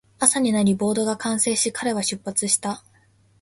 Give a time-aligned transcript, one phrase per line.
[0.17, 2.83] 朝になり、ボートが完成し、彼は出発した